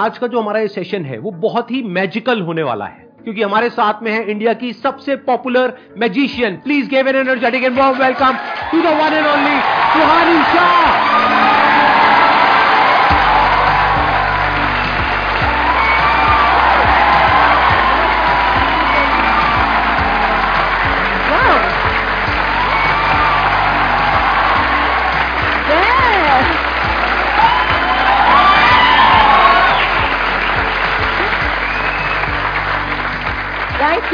[0.00, 3.42] आज का जो हमारा ये सेशन है, वो बहुत ही मैजिकल होने वाला है। क्योंकि
[3.42, 8.38] हमारे साथ में है इंडिया की सबसे popular magician please gave an energetic and welcome
[8.72, 9.60] to the one and only
[9.92, 11.39] Suhani Shah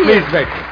[0.07, 0.65] please बैठिए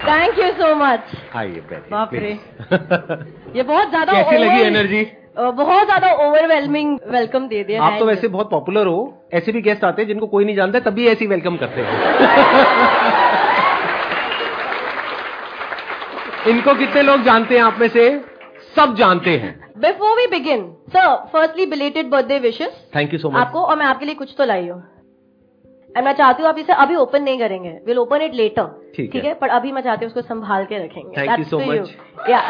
[0.00, 1.06] Thank you so much.
[1.36, 2.30] आइए बैठिए बाप रे।
[3.56, 5.00] ये बहुत ज़्यादा कैसी लगी एनर्जी
[5.38, 9.00] बहुत ज़्यादा ओवरवेलमिंग वेलकम दे दिया आप तो वैसे बहुत पॉपुलर हो.
[9.34, 11.90] ऐसे भी गेस्ट आते हैं जिनको कोई नहीं जानता तभी ऐसी वेलकम करते हैं।
[16.54, 18.08] इनको कितने लोग जानते हैं आप में से?
[18.78, 23.36] सब जानते हैं। Before we begin sir firstly belated birthday wishes thank you so much
[23.36, 24.82] आपको और मैं आपके लिए कुछ तो लाई हूँ।
[25.90, 29.14] एंड मैं चाहती हूँ आप इसे अभी ओपन नहीं करेंगे। विल ओपन इट लेटर ठीक
[29.14, 31.66] है। पर अभी मैं चाहती हूँ उसको संभाल के रखेंगे। Thank you That's so to
[32.30, 32.42] या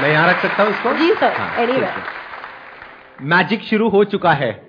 [0.00, 0.92] मैं यहाँ रख सकता हूँ इसको?
[0.92, 1.80] जी, सर एनी.
[3.26, 4.66] मैजिक शुरू हो चुका है।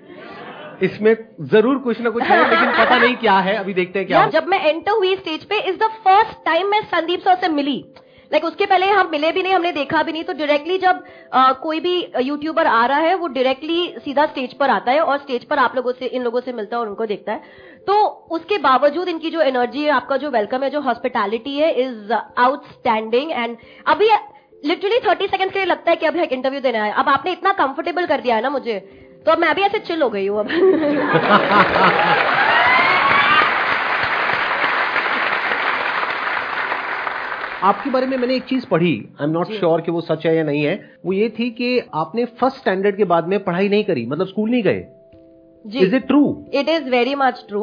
[0.82, 1.16] इसमें
[1.50, 4.46] ज़रूर कुछ ना कुछ है लेकिन पता नहीं क्या है। अभी देखते हैं क्या जब
[4.46, 7.84] मैं एंटर हुई स्टेज पे इज़ द फ़र्स्ट टाइम मैं संदीप सर से मिली।
[8.30, 11.04] लाइक like, उसके पहले हम मिले भी नहीं हमने देखा भी नहीं तो डायरेक्टली जब
[11.32, 15.18] अ, कोई भी यूट्यूबर आ रहा है वो डायरेक्टली सीधा स्टेज पर आता है और
[15.18, 17.42] स्टेज पर आप लोगों से इन लोगों से मिलता है और उनको देखता है।
[17.86, 22.12] तो उसके बावजूद इनकी जो एनर्जी है आपका जो वेलकम है जो हॉस्पिटैलिटी है इज़
[22.12, 23.56] आउटस्टैंडिंग एंड
[23.86, 24.08] अभी
[24.62, 27.32] लिटरली थर्टी सेकंड के लिए लगता है कि अभी एक इंटरव्यू देना है। अब आपने
[27.32, 28.78] इतना कंफर्टेबल कर दिया है ना मुझे
[29.26, 30.48] तो अब मैं भी ऐसे चिल हो गई हूँ अब।
[37.62, 40.34] आपके बारे में मैंने एक चीज़ पढ़ी। आई एम नॉट श्योर कि वो सच है
[40.36, 40.74] या नहीं है।
[41.06, 44.50] वो ये थी कि आपने फ़र्स्ट स्टैंडर्ड के बाद में पढ़ाई नहीं करी मतलब स्कूल
[44.50, 44.84] नहीं गए।
[45.64, 46.22] जी। Is it true
[46.54, 47.62] it is very much true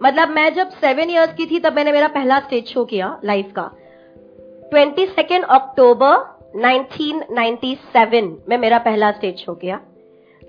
[0.00, 3.52] मतलब मैं जब सेवन इयर्स की थी तब मैंने मेरा पहला स्टेज शो किया लाइफ
[3.56, 3.70] का।
[4.70, 6.16] ट्वेंटी सेकेंड अक्टूबर
[6.58, 9.80] 1997 में मेरा पहला स्टेज शो किया।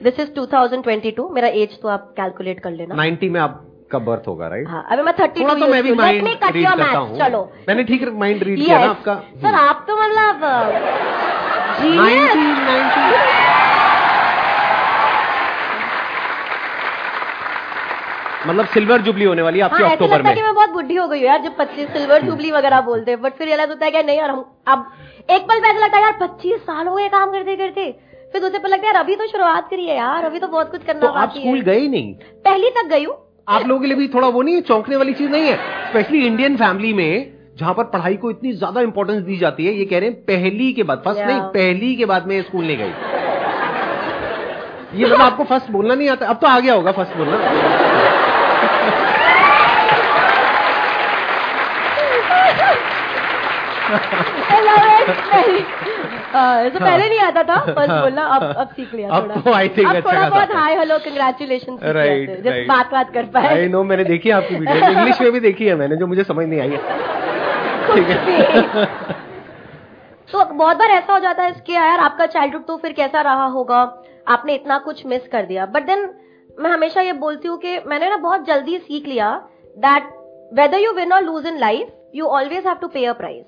[0.02, 3.40] दिस इज़ 2022 मेरा एज तो आप कैलकुलेट कर लेना। 90 में
[3.88, 7.18] आपका बर्थ होगा राइट हाँ अभी मैं थर्टी तो मैं भी माइंड रीड करता हूँ।
[7.20, 9.16] चलो। मैंने ठीक माइंड रीड किया ना आपका?
[9.44, 11.48] सर आप तो मतलब
[18.48, 20.70] मतलब सिल्वर जुबली होने वाली है आपकी हाँ अक्टूबर लगता है में। कि मैं बहुत
[20.70, 23.70] बुढ़ी हो गई हूँ यार जब पच्चीस सिल्वर जुबली वगैरह बोलते हैं बट फिर रियलाइज़
[23.70, 24.86] होता है कि नहीं यार हम अब
[25.30, 27.92] एक पल पे ऐसा लगता है यार पच्चीस साल हो गए काम करते करते।
[28.34, 30.72] फिर दूसरे पल लगता है यार अभी तो शुरुआत करी है यार अभी तो बहुत
[30.72, 32.14] कुछ करना तो आप स्कूल गई नहीं?
[32.46, 33.16] पहली तक गई हूँ।
[33.48, 35.56] आप लोगों के लिए भी थोड़ा वो नहीं है चौंकने वाली चीज़ नहीं है
[35.90, 39.86] स्पेशली इंडियन फैमिली में जहाँ पर पढ़ाई को इतनी ज़्यादा इंपॉर्टेंस दी जाती है ये
[39.86, 41.30] कह रहे हैं पहली के बाद फ़र्स्ट Yeah.
[41.30, 42.92] नहीं पहली के बाद में स्कूल नहीं गई
[44.94, 47.38] ये मतलब आपको फ़र्स्ट बोलना नहीं आता अब तो आ गया होगा फ़र्स्ट बोलना
[53.90, 54.37] love it.
[56.34, 59.52] हाँ, तो पहले नहीं आता था फ़र्स्ट बोलना अब अब सीख लिया अब थोड़ा। तो
[59.76, 63.68] think अब अच्छा थोड़ा बहुत हाय हेलो कंग्रेचुलेशन राइट जब बात बात कर पाए। आई
[63.68, 66.48] नो मैंने देखी है आपकी वीडियो इंग्लिश में भी देखी है मैंने जो मुझे समझ
[66.48, 66.78] नहीं आई है।
[67.88, 68.86] ठीक है।
[70.32, 73.46] तो बहुत बार ऐसा हो जाता है कि यार आपका चाइल्डहुड तो फिर कैसा रहा
[73.46, 74.04] होगा?
[74.28, 76.10] आपने इतना कुछ मिस कर दिया। बट देन
[76.60, 79.42] मैं हमेशा ये बोलती हूँ कि मैंने ना बहुत जल्दी सीख लिया
[79.78, 80.04] दैट
[80.54, 83.46] वेदर यू विन और lose in life you always have to pay a price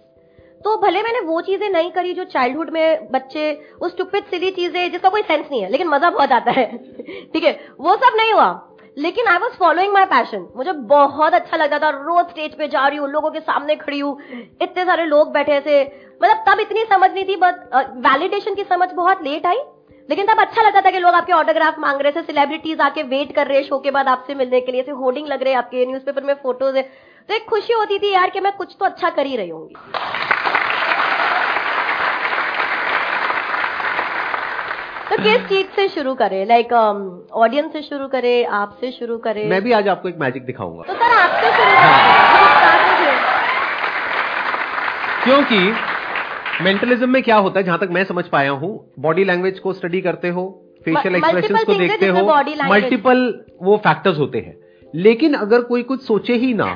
[0.62, 4.92] तो भले मैंने वो चीज़ें नहीं करी जो चाइल्डहुड में बच्चे, वो स्टूपिड सिली चीज़ें,
[4.92, 6.66] जिसका कोई सेंस नहीं है, लेकिन मज़ा बहुत आता है।
[7.34, 8.50] ठीक है, वो सब नहीं हुआ।
[8.98, 12.88] लेकिन I was following my passion मुझे बहुत अच्छा लगता था, रोज स्टेज पे जा
[12.88, 14.18] रही हूँ, लोगों के सामने खड़ी हूँ,
[14.62, 15.81] इतने सारे लोग बैठे थे
[16.22, 17.56] मतलब तब इतनी समझ नहीं थी बट
[18.06, 19.58] वैलिडेशन की समझ बहुत लेट आई।
[20.09, 23.36] लेकिन तब अच्छा लगता था कि लोग आपके ऑटोग्राफ मांग रहे थे सेलिब्रिटीज आके वेट
[23.36, 26.34] कर रहे शो के बाद आपसे मिलने के लिए होर्डिंग लग रहे आपके न्यूज़पेपर में
[26.34, 26.84] फ़ोटोज़ है।
[27.29, 29.67] तो एक खुशी होती थी यार कि मैं कुछ तो अच्छा कर ही रही हूँ
[35.09, 36.45] तो किस चीज़ से शुरू करें?
[36.45, 38.45] लाइक ऑडियंस से शुरू करें?
[38.45, 39.50] आपसे शुरू करें?
[39.50, 41.74] मैं भी आज आपको एक मैजिक दिखाऊँगा। तो सर आपसे शुरू
[42.86, 43.13] कीजिए।
[45.24, 49.74] क्योंकि मेंटलिज्म में क्या होता है जहाँ तक मैं समझ पाया हूँ बॉडी लैंग्वेज को
[49.74, 50.45] स्टडी करते हो
[50.86, 52.25] फेशियल एक्सप्रेशन को देखते हो
[52.69, 53.27] मल्टीपल
[53.63, 54.56] वो फैक्टर्स होते हैं।
[54.94, 56.68] लेकिन अगर कोई कुछ सोचे ही ना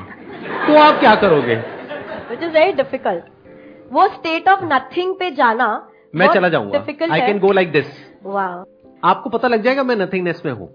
[0.66, 1.54] तो आप क्या करोगे?
[2.30, 3.24] विच इज़ वेरी डिफ़िकल्ट
[3.92, 5.66] वो स्टेट ऑफ़ नथिंग पे जाना
[6.14, 7.86] मैं चला जाऊँगा। Difficult I can go like this
[8.24, 8.62] वाह
[9.02, 10.68] आपको पता लग जाएगा मैं नथिंगनेस में हूँ।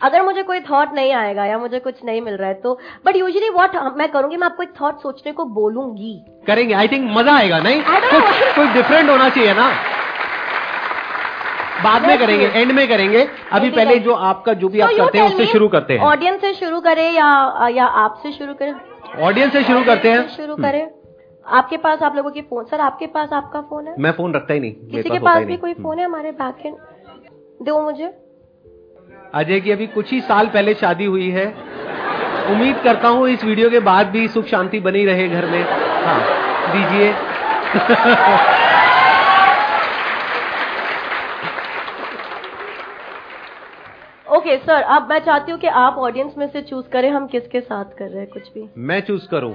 [0.00, 3.16] अगर मुझे कोई थॉट नहीं आएगा या मुझे कुछ नहीं मिल रहा है तो बट
[3.16, 6.14] यूजली व्हाट मैं करूँगी मैं आपको एक थॉट सोचने को बोलूँगी।
[6.46, 7.82] करेंगे। आई थिंक मज़ा आएगा नहीं?
[7.82, 9.70] कुछ डिफरेंट होना चाहिए ना।
[11.84, 15.26] बाद में करेंगे एंड में करेंगे। अभी पहले जो आपका जो भी आप करते हैं
[15.26, 18.74] उससे शुरू करते हैं। ऑडियंस से शुरू करें या या आपसे शुरू करें?
[19.22, 20.86] ऑडियंस से शुरू करते हैं। शुरू करें।
[21.46, 23.94] आपके पास आप लोगों की फ़ोन सर आपके पास आपका फ़ोन है?
[23.98, 26.74] मैं फ़ोन रखता ही नहीं किसी के पास भी कोई फ़ोन है हमारे बैक एंड
[27.62, 28.12] दो मुझे।
[29.34, 31.46] अजय की अभी कुछ ही साल पहले शादी हुई है।
[32.50, 35.62] उम्मीद करता हूँ इस वीडियो के बाद भी सुख शांति बनी रहे घर में।
[36.04, 36.20] हाँ
[36.72, 37.12] दीजिए।
[44.48, 47.60] ओके सर अब मैं चाहती हूँ कि आप ऑडियंस में से चूज़ करें हम किसके
[47.60, 49.50] साथ कर रहे हैं कुछ भी। मैं चूज़ करूँ।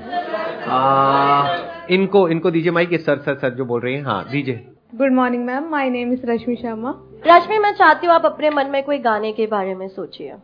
[1.91, 5.45] इनको इनको दीजिए माइक सर सर सर जो बोल रही हैं। हाँ दीजिए। Good morning
[5.45, 6.93] ma'am my name is Rashmi Sharma
[7.27, 10.35] Rashmi मैं चाहती हूँ आप अपने मन में कोई गाने के बारे में सोचिए।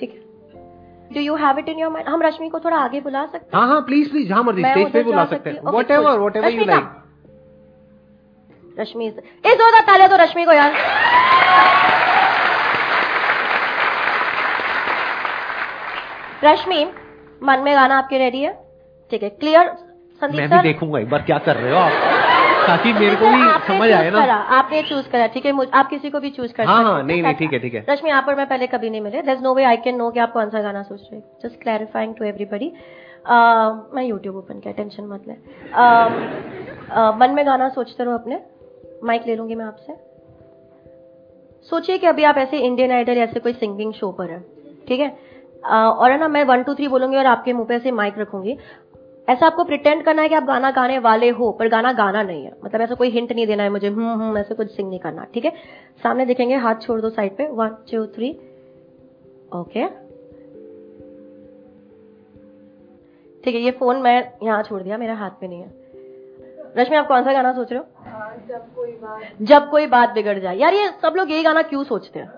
[0.00, 0.20] ठीक है?
[1.14, 3.66] Do you have it in your mind हम रश्मि को थोड़ा आगे बुला सकते हाँ।
[3.68, 6.84] हाँ प्लीज़ प्लीज़ जहाँ मर्ज़ी स्टेज पे बुला सकते हैं। Whatever whatever you like
[8.76, 9.14] Rashmi इस
[9.46, 11.99] जोरदार तालियाँ तो रश्मि को यार।
[16.44, 16.84] रश्मि
[17.42, 18.52] मन में गाना आपके रेडी है?
[19.10, 19.68] ठीक है क्लियर
[20.22, 21.92] संदीप मैं भी देखूँगा एक बार क्या कर रहे हो आप?
[22.66, 25.52] ताकि मेरे को भी आपने समझ आए ना। करा, आपने चूज़ करा ठीक है?
[25.74, 27.34] आप किसी को भी चूज़ कर हाँ, हाँ, नहीं, नहीं?
[27.34, 29.64] ठीक है, ठीक है। रश्मि आप पर मैं पहले कभी नहीं मिले। दस no way
[29.64, 32.72] I can know कि आप कौन सा गाना सोच रहे जस्ट क्लैरिफाइंग टू एवरीबडी
[33.94, 35.34] मैं यूट्यूब ओपन किया टेंशन मत ले।
[37.18, 38.40] मन में गाना सोचते रहो अपने।
[39.04, 39.96] माइक ले लूँगी मैं आपसे।
[41.70, 44.40] सोचिए कि अभी आप ऐसे इंडियन आइडल ऐसे कोई सिंगिंग शो पर है
[44.88, 45.08] ठीक है?
[45.62, 48.56] और है ना मैं वन टू थ्री बोलूँगी और आपके मुँह पे ऐसे माइक रखूँगी।
[49.28, 52.44] ऐसा आपको प्रिटेंड करना है कि आप गाना गाने वाले हो पर गाना गाना नहीं
[52.44, 55.00] है। मतलब ऐसा कोई हिंट नहीं देना है मुझे हम्म हम्म ऐसे कुछ सिंग नहीं
[55.00, 55.52] करना ठीक है?
[56.02, 58.30] सामने देखेंगे हाथ छोड़ दो साइड पे। वन टू थ्री
[59.54, 59.86] ओके
[63.44, 65.78] ठीक है ये फ़ोन मैं यहाँ छोड़ दिया मेरा हाथ में नहीं है।
[66.78, 67.86] रश्मि आप कौन सा गाना सोच रहे हो
[68.48, 71.84] जब कोई बात जब कोई बात बिगड़ जाए। यार ये सब लोग यही गाना क्यों
[71.84, 72.32] सोचते हैं?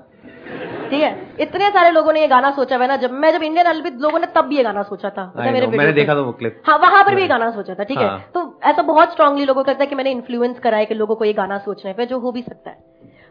[0.93, 3.43] ठीक है। इतने सारे लोगों ने ये गाना सोचा हुआ है ना जब मैं जब
[3.43, 5.93] इंडियन आइडल लोगों ने तब भी ये गाना सोचा था। I मतलब मेरे know, मैंने
[5.93, 8.31] देखा था वो क्लिप हाँ वहाँ पर भी ये गाना सोचा था ठीक है। हाँ।
[8.35, 11.15] तो ऐसा बहुत स्ट्रांगली लोगों को लगता है कि मैंने इन्फ्लुएंस करा है कि लोगों
[11.15, 12.77] को ये गाना सोचने पर जो हो भी सकता है।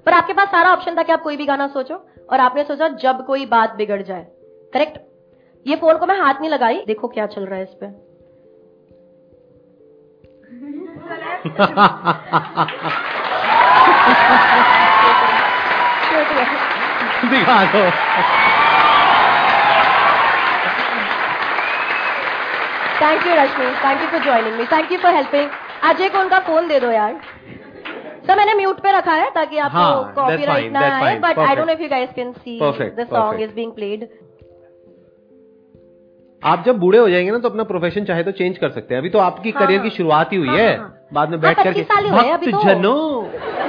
[0.06, 1.96] पर आपके पास सारा ऑप्शन था कि आप कोई भी गाना सोचो
[2.30, 4.28] और आपने सोचा जब कोई बात बिगड़ जाए।
[4.74, 4.98] करेक्ट
[5.68, 8.12] ये फ़ोन को मैं हाथ नहीं लगाई। देखो क्या चल रहा है इस पे।
[17.30, 17.82] दिखा दो।
[23.02, 25.50] Thank you Rashmi thank you for joining me thank you for helping
[25.90, 27.20] Ajay को उनका फ़ोन दे दो यार।
[28.28, 31.56] सर मैंने म्यूट पे रखा है ताकि आपको हाँ, that's कॉपीराइट ना आए but I.
[31.56, 34.08] Don't know if you guys can see the song is being played
[36.42, 39.02] आप जब बूढ़े हो जाएँगे ना तो अपना प्रोफेशन चाहे तो चेंज कर सकते हैं।
[39.02, 41.30] अभी तो आपकी हाँ, करियर की हाँ। शुरुआत ही हुई हाँ, है हाँ, हाँ। बाद
[41.30, 43.61] में हाँ, बैठ 25 करके साल ही हुए अभी तो। जनों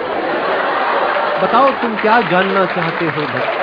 [1.43, 3.61] बताओ तुम क्या जानना चाहते हो भक्त?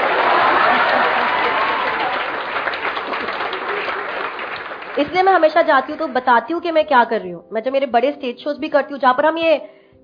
[4.98, 7.62] इसलिए मैं हमेशा जाती हूँ तो बताती हूँ कि मैं क्या कर रही हूँ। मैं
[7.64, 9.58] जब मेरे बड़े स्टेज शोज़ भी करती हूँ, जहाँ पर हम ये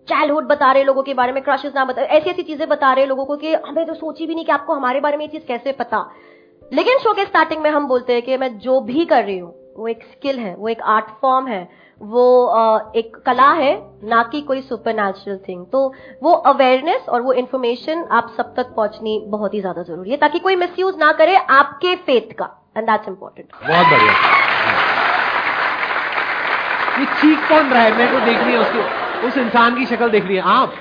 [0.08, 3.06] चाइल्डहुड बता रहे लोगों के बारे में क्रशेस ना बता, ऐसी ऐसी चीज़ें बता रहे
[3.06, 5.46] लोगों को कि हमें तो सोची भी नहीं कि आपको हमारे बारे में ये चीज़
[5.48, 6.00] कैसे पता।
[6.72, 9.54] लेकिन शो के स्टार्टिंग में हम बोलते हैं कि मैं जो भी कर रही हूँ,
[9.78, 11.68] वो एक स्किल है, वो एक आर्ट फॉर्म है।
[12.02, 15.12] वो एक कला है ना कि कोई सुपर
[15.48, 15.94] थिंग तो
[16.24, 20.40] वो अवेयरनेस और वो इन्फॉर्मेशन आप सब तक पहुंचनी बहुत ही ज़्यादा ज़रूरी है ताकि
[20.40, 24.14] कोई मिसयूज ना करे आपके फेथ का एंड दैट्स इंपॉर्टेंट बहुत बढ़िया।
[27.00, 27.98] ये चीख कौन रहा है?
[27.98, 30.74] मेरे को देखनी है उसकी उस इंसान की शक्ल देख रही है। आप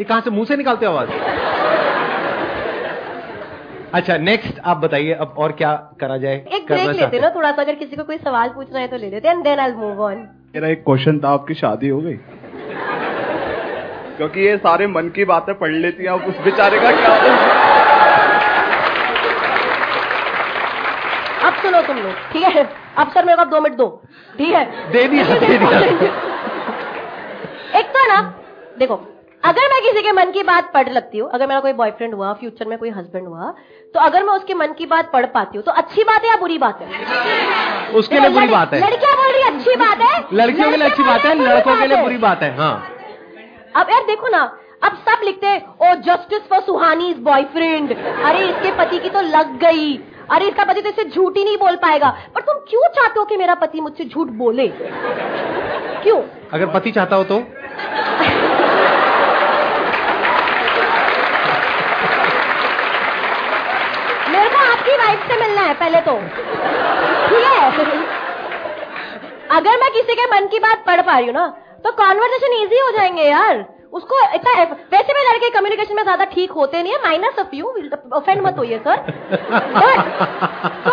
[0.00, 1.10] ये कहाँ से मुँह से निकालते हो आवाज़?
[3.94, 6.34] अच्छा नेक्स्ट आप बताइए अब और क्या करा जाए?
[6.48, 9.10] एक ब्रेक लेते ना थोड़ा सा अगर किसी को कोई सवाल पूछना है तो ले
[9.10, 12.14] लेते हैं and then I move on मेरा एक क्वेश्चन था आपकी शादी हो गई।
[14.16, 17.12] क्योंकि ये सारे मन की बातें पढ़ लेती हैं अब उस बेचारे का क्या
[21.48, 22.64] अब सुनो तुम लोग ठीक है?
[22.98, 23.86] अब सर मेरे को दो मिनट दो
[24.34, 24.64] ठीक है?
[24.92, 25.78] दे दिया दे दिया।
[27.80, 28.20] एक तो ना
[28.78, 29.00] देखो
[29.42, 32.32] अगर मैं किसी के मन की बात पढ़ लगती हूँ अगर मेरा कोई बॉयफ्रेंड हुआ
[32.40, 33.50] फ्यूचर में कोई हस्बैंड हुआ
[33.94, 36.36] तो अगर मैं उसके मन की बात पढ़ पाती हूँ तो अच्छी बात है या
[36.36, 36.88] बुरी बात है?
[38.00, 41.02] उसके लिए बुरी बात है। लड़कियाँ बोल रही अच्छी बात है लड़कियों के लिए अच्छी
[41.02, 42.72] बात है लड़कों के लिए बुरी बात है हाँ।
[43.76, 44.42] अब यार देखो ना
[44.84, 47.92] अब सब लिखते हैं ओ जस्टिस फॉर सुहानी बॉयफ्रेंड
[48.24, 49.88] अरे इसके पति की तो लग गई।
[50.30, 53.24] अरे इसका पति तो इससे झूठ ही नहीं बोल पाएगा। पर तुम क्यों चाहते हो
[53.24, 54.66] कि मेरा पति मुझसे झूठ बोले?
[56.02, 56.20] क्यों?
[56.52, 57.38] अगर पति चाहता हो तो।
[64.30, 66.18] मेरे को आपकी वाइफ से मिलना है पहले तो।
[67.28, 68.19] ठीक है?
[69.50, 71.46] अगर मैं किसी के मन की बात पढ़ पा रही हूँ ना
[71.84, 76.50] तो कॉन्वर्जेशन ईजी हो जाएँगे यार। उसको इतना वैसे भी लड़के कम्युनिकेशन में ज़्यादा ठीक
[76.52, 77.72] होते नहीं है माइनस ऑफ़ यू
[78.14, 78.96] ऑफेंड मत होइए सर
[80.84, 80.92] तो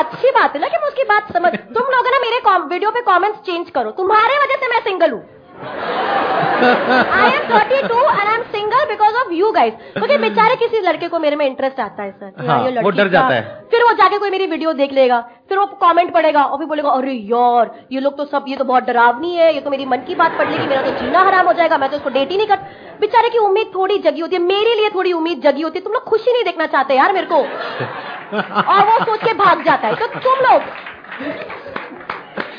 [0.00, 3.00] अच्छी बात है ना कि मैं उसकी बात समझ तुम लोग ना मेरे वीडियो पे
[3.02, 5.22] कमेंट्स चेंज करो। तुम्हारे वजह से मैं सिंगल हूँ।
[5.58, 11.08] I am 32 and I am single because of you guys क्योंकि बेचारे किसी लड़के
[11.08, 13.92] को मेरे में इंटरेस्ट आता है सर हाँ, ये वो डर जाता है। फिर वो
[13.92, 17.70] जाके कोई मेरी वीडियो देख लेगा। फिर वो कमेंट पढ़ेगा और फिर बोलेगा अरे यार
[17.92, 20.38] ये लोग तो सब ये तो बहुत डरावनी है ये तो मेरी मन की बात
[20.38, 22.58] पढ़ लेगी मेरा तो जीना हराम हो जाएगा मैं तो इसको डेट ही नहीं कर
[23.00, 25.92] बेचारे की उम्मीद थोड़ी जगी होती है मेरे लिए थोड़ी उम्मीद जगी होती है। तुम
[25.92, 27.36] लोग खुशी नहीं देखना चाहते यार मेरे को।
[28.72, 30.62] और वो सोच के भाग जाता है। तो तुम लोग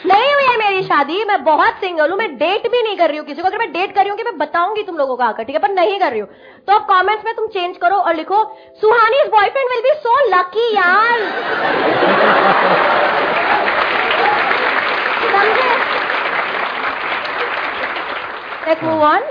[0.06, 3.18] नहीं हुई है मेरी शादी, मैं बहुत सिंगल हूँ, मैं डेट भी नहीं कर रही
[3.18, 5.24] हूँ किसी को। अगर मैं डेट कर रही हूँ कि मैं बताऊँगी तुम लोगों को
[5.24, 5.62] आकर, ठीक है?
[5.62, 6.30] पर नहीं कर रही हूँ।
[6.68, 8.44] तो अब कमेंट्स में तुम चेंज करो और लिखो
[8.82, 11.20] Suhani boyfriend will be so lucky यार.
[15.32, 15.68] समझे?
[18.84, 19.24] मूव ऑन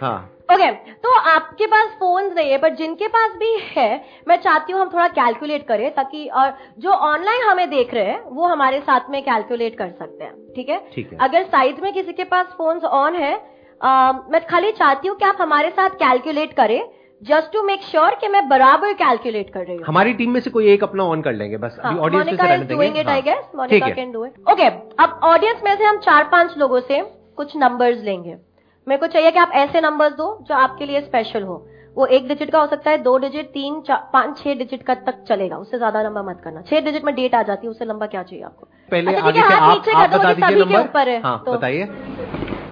[0.00, 0.70] हाँ। ओके
[1.04, 3.88] तो आपके पास फ़ोन नहीं है बट जिनके पास भी है
[4.28, 8.20] मैं चाहती हूँ हम थोड़ा कैलकुलेट करें ताकि और जो ऑनलाइन हमें देख रहे हैं
[8.30, 10.78] वो हमारे साथ में कैलकुलेट कर सकते हैं ठीक है?
[10.94, 13.88] ठीक है। अगर साइड में किसी के पास फ़ोन ऑन है अ,
[14.30, 16.80] मैं खाली चाहती हूँ कि आप हमारे साथ कैलकुलेट करें
[17.22, 20.50] जस्ट टू मेक श्योर कि मैं बराबर कैलकुलेट कर रही हूँ। हमारी टीम में से
[20.50, 22.24] कोई एक अपना ऑन कर लेंगे बस ऑडियंस
[23.04, 23.16] हाँ,
[23.56, 23.94] मोनिका है।
[24.52, 24.66] ओके
[25.04, 27.00] अब ऑडियंस में से हम चार पाँच लोगों से
[27.36, 28.36] कुछ नंबर्स लेंगे।
[28.88, 31.56] मेरे को चाहिए कि आप ऐसे नंबर्स दो जो आपके लिए स्पेशल हो।
[31.96, 33.80] वो एक डिजिट का हो सकता है दो डिजिट तीन
[34.12, 37.34] पाँच छह डिजिट का तक चलेगा। उससे ज़्यादा लंबा मत करना। छह डिजिट में डेट
[37.34, 38.66] आ जाती है उससे लंबा क्या चाहिए आपको?
[38.88, 40.64] पहले अच्छा, आगे है, से हाथ आप नीचे कर आप दो, बता दीजिए सभी के
[40.64, 41.84] ऊपर नंबर है, हाँ तो- बताइए।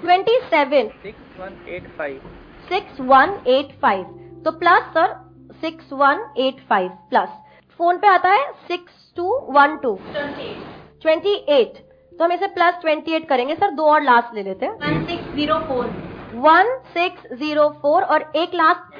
[0.02, 2.20] Twenty seven six one eight five
[2.68, 4.04] six one eight five
[4.44, 5.14] तो plus sir
[5.60, 7.28] six one eight five plus
[7.80, 9.98] phone पे आता है six two one two
[11.02, 14.66] twenty eight तो हम इसे प्लस ट्वेंटी एट करेंगे। सर दो और लास्ट ले लेते
[14.66, 15.86] हैं। One six zero four
[16.36, 18.94] one six zero four और एक लास्ट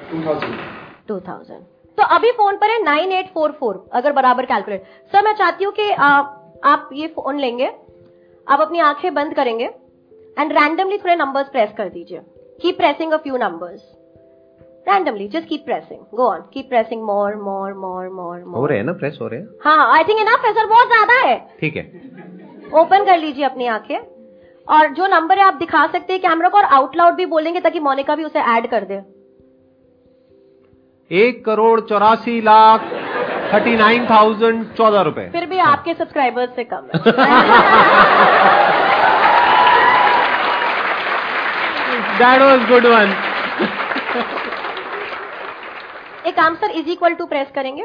[1.07, 1.63] टू थाउज़ेंड
[1.97, 5.63] तो अभी फ़ोन पर है नाइन एट फोर फोर अगर बराबर कैलकुलेट सर मैं चाहती
[5.63, 6.07] हूँ कि आ,
[6.65, 7.67] आप ये फ़ोन लेंगे
[8.47, 9.69] आप अपनी आँखें बंद करेंगे
[10.39, 12.19] एंड रैंडमली थोड़े नंबर्स प्रेस कर दीजिए।
[12.61, 13.81] Keep pressing a few numbers
[14.87, 18.77] randomly just keep pressing go on keep pressing more more more more हो मोर रहे
[18.77, 19.47] हैं ना प्रेस हो रहे हैं?
[19.63, 21.83] हाँ आई थिंक इनफ है सर बहुत ज़्यादा है। ठीक है।
[22.81, 23.97] ओपन कर लीजिए अपनी आँखें।
[24.67, 27.59] और जो नंबर है आप दिखा सकते हैं कैमरा को और आउट लाउड भी बोलेंगे
[27.59, 28.95] ताकि मोनिका भी उसे ऐड कर दे।
[31.11, 32.81] एक करोड़ चौरासी लाख
[33.53, 36.89] थर्टी नाइन थाउज़ेंड चौदह रुपए। फिर भी आपके सब्सक्राइबर्स से कम
[42.19, 43.15] दैट वॉज़ गुड वन
[46.27, 47.83] एक काम sir is equal to press करेंगे।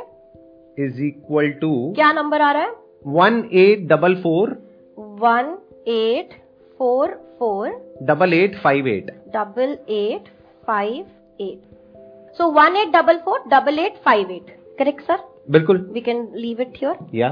[0.79, 2.71] इज़ इक्वल टू क्या नंबर आ रहा है?
[3.07, 4.51] One eight double four
[4.99, 5.57] one
[5.89, 6.41] eight
[6.83, 7.69] four four
[8.03, 10.29] double eight five eight double eight
[10.67, 11.05] five
[11.41, 15.19] eight so one eight double four double eight five eight correct sir
[15.51, 17.29] बिल्कुल। We can leave it here या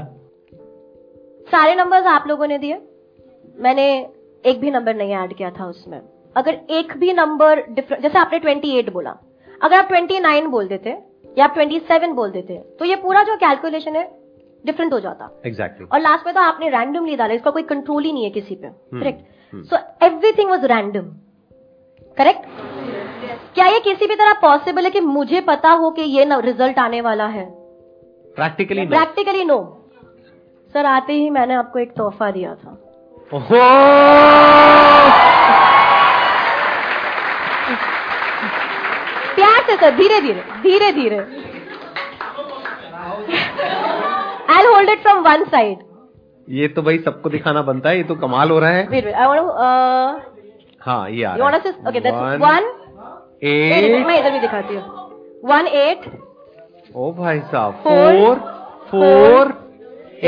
[1.47, 2.77] सारे numbers आप लोगों ने दिए।
[3.57, 3.87] मैंने
[4.45, 5.99] एक भी नंबर नहीं ऐड किया था उसमें।
[6.35, 9.17] अगर एक भी नंबर डिफरेंट जैसे आपने 28 बोला।
[9.61, 10.97] अगर आप 29 बोल देते
[11.37, 14.09] या आप 27 बोल देते तो ये पूरा जो कैलकुलेशन है
[14.65, 18.11] डिफरेंट हो जाता। एग्जैक्टली और लास्ट में तो आपने रैंडमली डाला इसका कोई कंट्रोल ही
[18.13, 21.05] नहीं है किसी पे correct so everything was random
[22.17, 22.45] correct
[23.55, 27.01] क्या ये किसी भी तरह पॉसिबल है कि मुझे पता हो कि ये रिज़ल्ट आने
[27.01, 27.45] वाला है?
[28.37, 29.59] प्रैक्टिकली प्रैक्टिकली नो
[30.75, 32.77] सर आते ही मैंने आपको एक तोहफा दिया था।
[39.35, 41.19] प्यार से सर धीरे धीरे धीरे धीरे
[44.61, 45.77] I hold it from one side
[46.47, 49.15] ये तो भाई सबको दिखाना बनता है ये तो कमाल हो रहा है। वेट वेट
[49.15, 50.21] आई वांट
[50.81, 52.63] हाँ ये आ रहा है। Two okay that's one
[53.43, 54.83] eight मैं इधर भी दिखाती हूँ।
[55.51, 55.99] वन एट
[56.95, 58.35] ओ भाई साहब four
[58.91, 59.53] four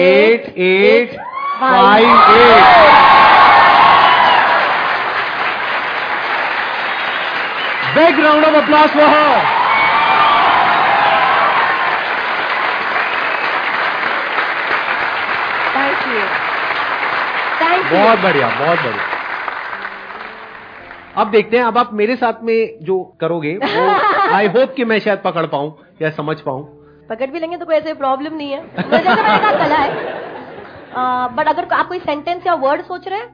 [0.01, 1.09] eight eight
[1.59, 2.73] five eight
[7.97, 9.37] big round of applause for her
[15.75, 16.21] thank you
[17.59, 19.11] thank you बहुत बढ़िया बहुत बढ़िया।
[21.17, 23.87] अब देखते हैं अब आप मेरे साथ में जो करोगे वो
[24.35, 26.63] आई होप कि मैं शायद पकड़ पाऊँ या समझ पाऊँ।
[27.09, 29.91] पकड़ भी लेंगे तो कोई ऐसे प्रॉब्लम नहीं है। कहा कला है।
[31.35, 33.29] बट अगर आप कोई सेंटेंस या वर्ड सोच रहे हैं?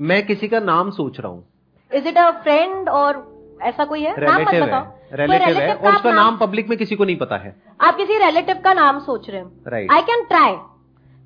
[0.00, 1.44] मैं किसी का नाम सोच रहा हूँ।
[1.90, 3.26] इज़ इट अ फ्रेंड और
[3.62, 4.14] ऐसा कोई है?
[4.18, 4.82] रिलेटिव है
[5.12, 8.56] रिलेटिव है और उसका नाम पब्लिक में किसी को नहीं पता है। आप किसी रिलेटिव
[8.64, 9.92] का नाम सोच रहे हैं। Right.
[9.94, 10.52] आई कैन ट्राई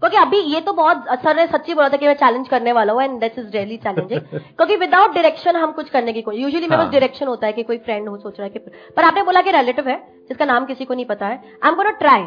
[0.02, 2.92] क्योंकि अभी ये तो बहुत सर ने सच्ची बोला था कि मैं चैलेंज करने वाला
[2.92, 6.66] हूँ and this is really challenging क्योंकि विदाउट डायरेक्शन हम कुछ करने की कोई यूजुअली
[6.66, 8.58] मेरे पास हाँ। डायरेक्शन होता है कि कोई फ्रेंड हो सोच रहा है कि
[8.96, 9.96] पर आपने बोला कि रिलेटिव है
[10.28, 12.22] जिसका नाम किसी को नहीं पता है I am gonna try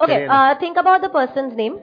[0.00, 0.18] okay
[0.62, 1.74] think about the person name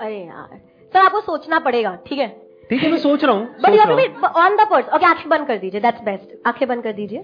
[0.00, 0.60] अरे यार
[0.92, 2.28] सर आपको सोचना पड़ेगा ठीक है?
[2.70, 4.06] ठीक है मैं सोच रहा हूँ बट यू हूँ। Be
[4.40, 7.18] on the person okay आँखें बंद कर दीजिए दैट्स बेस्ट आँखें बंद कर दीजिए।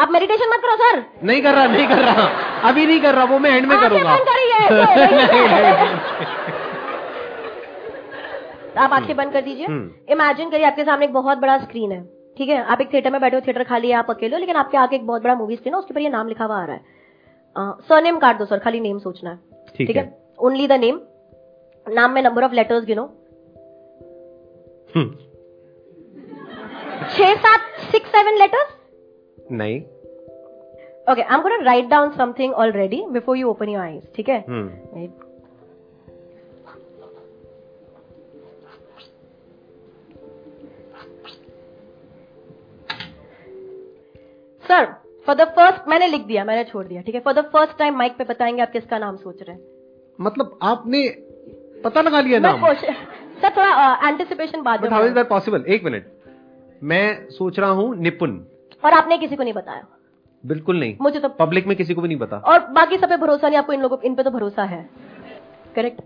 [0.00, 2.26] आप मेडिटेशन मत करो सर नहीं कर रहा नहीं कर रहा।
[2.68, 4.18] अभी नहीं कर रहा वो मैं एंड में करूँगा। है।
[8.78, 12.00] आप आँखें बंद कर दीजिए। हम्म। इमेजिन करिए आपके सामने एक बहुत बड़ा स्क्रीन है
[12.36, 12.62] ठीक है?
[12.64, 14.96] आप एक थिएटर में बैठे हो थिएटर खाली है आप अकेले हो लेकिन आपके आगे
[14.96, 16.82] एक बहुत बड़ा मूवी स्क्रीन है उसके ऊपर ये नाम लिखा हुआ आ रहा है।
[17.88, 19.38] सरनेम काट दो सर खाली नेम सोचना है
[19.78, 20.02] ठीक है?
[20.02, 21.00] है। ओनली द नेम
[21.86, 23.02] नाम में नंबर ऑफ़ लेटर्स गिनो।
[24.96, 25.10] हम्म,
[27.08, 27.60] छह सात
[27.92, 28.76] सिक्स सेवन लेटर्स
[29.52, 29.80] नहीं।
[31.12, 34.44] Okay I am gonna write down something already before you open your eyes ठीक है?
[34.48, 35.08] Hmm
[44.64, 44.84] sir
[45.26, 47.20] for the first मैंने लिख दिया मैंने छोड़ दिया ठीक है?
[47.20, 49.62] For the first time mike पे बताएँगे आप किसका नाम सोच रहे हैं।
[50.18, 51.08] मतलब आपने
[51.84, 52.72] पता लगा लिया नाम?
[52.74, 54.62] सर थोड़ा एंटिसिपेशन
[55.04, 56.06] इज़ दैट पॉसिबल एक मिनट।
[56.82, 58.38] मैं सोच रहा हूँ निपुण।
[58.82, 59.82] और आपने किसी को नहीं बताया?
[60.44, 63.16] बिल्कुल नहीं। मुझे तो पब्लिक में किसी को भी नहीं पता। और बाकी सब पे
[63.16, 64.88] भरोसा नहीं आपको इन लोगों इन पे तो भरोसा है।
[65.76, 66.00] करेक्ट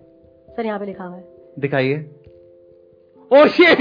[0.57, 1.25] सर यहाँ पे लिखा हुआ है।
[1.59, 1.97] दिखाइए।
[3.31, 3.81] ओ शिट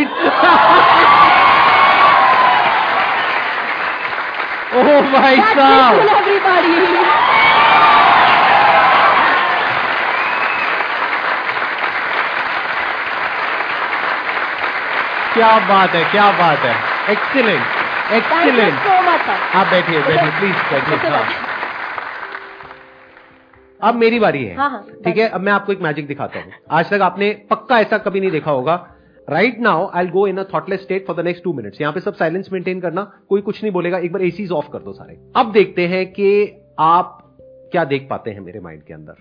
[4.73, 5.95] ओ भाई साहब
[15.33, 16.75] क्या बात है क्या बात है।
[17.11, 17.82] एक्सीलेंट
[18.13, 21.51] एक्सीलेंट सो मच आप बैठिए बैठिए प्लीज़ बैठिए हाँ।
[23.79, 26.51] अब मेरी बारी है। हाँ, हाँ, ठीक है अब मैं आपको एक मैजिक दिखाता हूँ।
[26.71, 28.75] आज तक आपने पक्का ऐसा कभी नहीं देखा होगा।
[29.27, 31.99] Right now I go in a thoughtless state for the next two minutes यहाँ पे
[31.99, 35.19] सब साइलेंस मेंटेन करना कोई कुछ नहीं बोलेगा एक बार एसीज ऑफ़ कर दो सारे।
[35.35, 36.29] अब देखते हैं कि
[36.79, 37.19] आप
[37.71, 39.15] क्या देख पाते हैं मेरे माइंड के अंदर।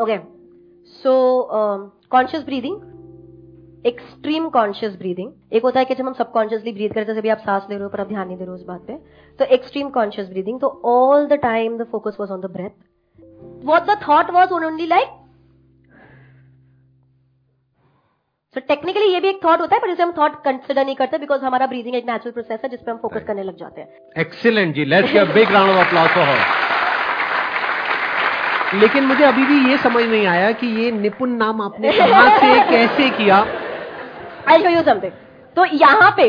[0.00, 0.16] Okay
[1.02, 1.12] so
[2.10, 7.16] conscious breathing extreme conscious breathing एक होता है कि जब हम सबकॉन्शियसली ब्रीथ करते हैं
[7.16, 8.64] जब भी आप सांस ले रहे हो पर आप ध्यान नहीं दे रहे हो उस
[8.64, 8.96] बात पे
[9.38, 13.82] तो एक्सट्रीम कॉन्शियस ब्रीदिंग तो all the time the focus was on the breath what
[13.82, 15.16] the thought was only like
[18.54, 21.18] so technically ये भी एक थॉट होता है पर इसे हम थॉट कंसिडर नहीं करते
[21.18, 24.74] बिकॉज़ हमारा ब्रीदिंग एक नेचुरल प्रोसेस है जिसपे हम फोकस करने लग जाते हैं। Excellent
[24.74, 24.84] ji.
[24.84, 26.69] Let's big round of applause for her
[28.74, 32.54] लेकिन मुझे अभी भी ये समझ नहीं आया कि ये निपुण नाम आपने कहाँ से
[32.70, 33.36] कैसे किया।
[34.48, 35.12] आई शो यू समथिंग
[35.56, 36.26] तो यहाँ पे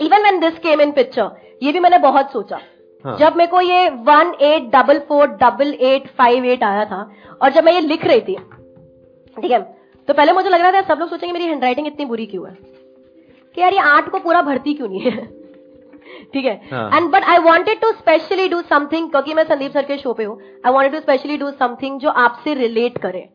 [0.00, 1.30] even when this came in picture
[1.62, 2.58] ये भी मैंने बहुत सोचा।
[3.04, 7.00] हाँ। जब मेरे को ये one eight double four double eight five eight आया था
[7.42, 8.36] और जब मैं ये लिख रही थी
[9.36, 9.60] ठीक है
[10.08, 12.54] तो पहले मुझे लग रहा था सब लोग सोचेंगे मेरी हैंडराइटिंग इतनी बुरी क्यों है?
[13.54, 15.43] कि यार ये आठ को पूरा भरती क्यों नहीं है?
[16.32, 16.54] ठीक है।
[16.96, 20.24] And but I wanted to specially do something क्योंकि मैं संदीप सर के शो पे
[20.24, 23.28] हूँ I wanted to specially do something जो आपसे रिलेट करे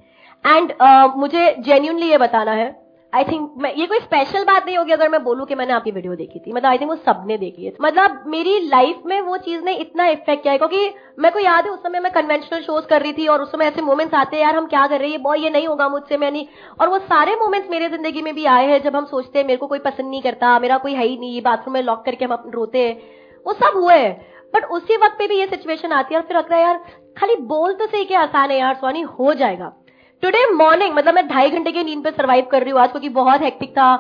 [0.46, 2.68] एंड uh, मुझे जेन्यूनली ये बताना है
[3.14, 5.92] आई थिंक मैं, ये कोई स्पेशल बात नहीं होगी अगर मैं बोलूँ कि मैंने आपकी
[5.92, 9.38] वीडियो देखी थी। मतलब आई थिंक वो सबने देखी है। मतलब मेरी लाइफ में वो
[9.38, 10.78] चीज़ ने इतना इफ़ेक्ट किया है, क्योंकि
[11.20, 13.66] मेरे को याद है उस समय मैं कन्वेंशनल शोज़ कर रही थी और उस समय
[13.66, 15.22] ऐसे मोमेंट्स आते हैं, यार, हम क्या कर रहे हैं?
[15.24, 16.48] बॉय ये नहीं होगा मुझसे, मैं नहीं।
[16.82, 19.58] और वो सारे मोमेंट्स मेरे ज़िंदगी में भी आए हैं, जब हम सोचते हैं, मेरे
[19.58, 22.52] को कोई पसंद नहीं करता, मेरा कोई है ही नहीं बाथरूम में लॉक करके हम
[22.56, 23.02] रोते हैं।
[23.46, 26.38] वो सब हुए हैं। बट उसी वक्त पे भी ये सिचुएशन आती है और फिर
[26.38, 26.84] लगता है, यार,
[27.18, 29.74] खाली बोल तो सही क्या आसान है यार सोनी हो जाएगा।
[30.24, 33.10] टुडे मॉर्निंग मतलब मैं ढाई घंटे की नींद पे सर्वाइव कर रही हूँ, आज क्योंकि
[33.12, 33.96] बहुत हेक्टिक था,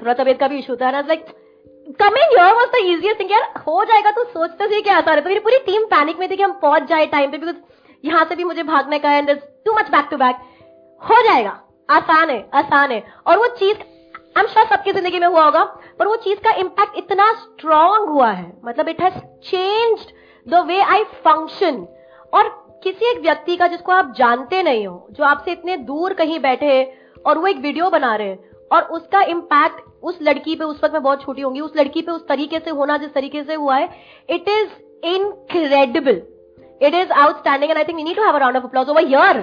[0.00, 1.26] थोड़ा तबीयत का भी इशू था like
[2.00, 5.20] coming here was the easiest thing यार, हो जाएगा तो सोचते थे क्या आसान है?
[5.20, 7.56] तो मेरी पूरी टीम पैनिक में थी कि हम पहुँच जाए टाइम पे बिकॉज़
[8.04, 10.36] यहाँ से भी मुझे भागने का है too much back to back
[11.02, 15.26] हो जाएगा, आसान है आसान है। और वो चीज़ आई एम श्योर सबकी ज़िंदगी में
[15.26, 15.64] हुआ होगा,
[15.98, 19.18] पर वो चीज़ का इम्पैक्ट इतना स्ट्रांग हुआ है मतलब it has
[19.50, 20.12] changed
[20.46, 21.86] the way I function
[22.32, 26.38] और किसी एक व्यक्ति का जिसको आप जानते नहीं हो, जो आपसे इतने दूर कहीं
[26.40, 26.82] बैठे
[27.26, 28.38] और वो एक वीडियो बना रहे हैं,
[28.70, 32.12] और उसका इम्पैक्ट उस लड़की पे, उस वक्त मैं बहुत छोटी होंगी, उस लड़की पे
[32.12, 33.88] उस तरीके से होना, जिस तरीके से हुआ है
[34.28, 34.68] it is
[35.06, 36.22] incredible
[36.80, 39.06] it is outstanding and I think we need to have a round of applause over
[39.06, 39.42] here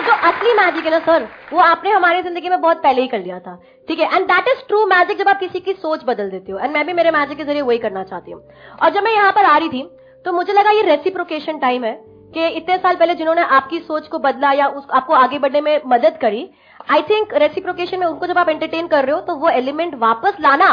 [0.00, 3.18] जो असली मैजिक है ना सर वो आपने हमारी ज़िंदगी में बहुत पहले ही कर
[3.18, 3.54] लिया था।
[3.88, 4.06] ठीक है?
[4.06, 6.84] And that is true magic जब आप किसी की सोच बदल देते हो। एंड मैं
[6.86, 8.42] भी मेरे मैजिक के ज़रिए वही करना चाहती हूँ।
[8.82, 9.82] और जब मैं यहाँ पर आ रही थी
[10.24, 11.92] तो मुझे लगा ये रेसिप्रोकेशन टाइम है
[12.34, 15.80] कि इतने साल पहले जिन्होंने आपकी सोच को बदला या उस आपको आगे बढ़ने में
[15.86, 16.48] मदद करी
[16.90, 20.36] आई थिंक रेसिप्रोकेशन में उनको जब आप एंटरटेन कर रहे हो तो वो एलिमेंट वापस
[20.40, 20.68] लाना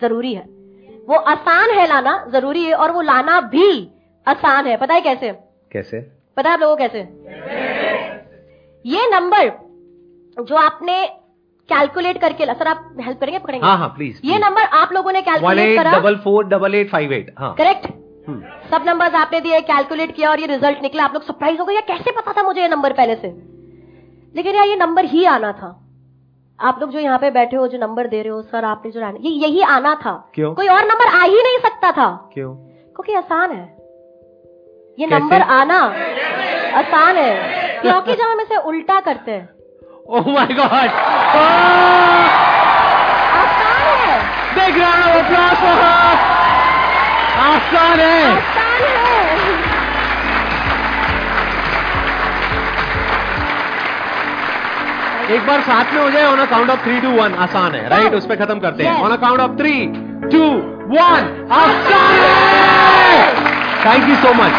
[0.00, 0.42] ज़रूरी है।
[1.08, 3.70] वो आसान है लाना ज़रूरी है और वो लाना भी
[4.26, 5.32] आसान है। पता है कैसे?
[5.72, 6.00] कैसे?
[6.36, 7.02] पता है आप लोगों को कैसे?
[8.88, 9.48] ये नंबर
[10.42, 11.06] जो आपने
[11.68, 13.66] कैलकुलेट करके ला- सर आप हेल्प करेंगे पकड़ेंगे?
[13.66, 15.98] हाँ हाँ प्लीज़ ये नंबर आप लोगों ने कैलकुलेट करा?
[15.98, 17.86] Double four double eight five eight हाँ। करेक्ट?
[18.28, 21.64] हम्म, सब नंबर्स आपने दिए कैलकुलेट किया और ये रिज़ल्ट निकला। आप लोग सरप्राइज़ हो
[21.64, 23.28] गए कैसे पता था मुझे ये नंबर पहले से?
[24.36, 25.84] लेकिन यार ये नंबर ही आना था।
[26.60, 29.00] आप लोग जो यहाँ पे बैठे हो जो नंबर दे रहे हो सर आपने जो
[29.00, 30.54] ये यही आना था। क्यों?
[30.54, 32.54] कोई और नंबर आ ही नहीं सकता था। क्यों?
[32.54, 33.78] क्योंकि आसान है।
[34.98, 35.78] ये नंबर आना
[36.78, 39.48] आसान है। क्योंकि जब हम इसे उल्टा करते हैं।
[40.08, 40.72] ओह माय गॉड
[43.38, 44.18] आसान है।
[44.54, 46.16] Big round of applause for her
[47.46, 49.56] आसान है। आसान है।
[55.34, 57.88] एक बार साथ में हो जाए on a count of three two one आसान है।
[57.88, 59.74] राइट उस पर खत्म करते हैं। On a count of three
[60.32, 60.42] two
[60.92, 63.32] one आसान है।
[63.84, 64.52] Thank you so much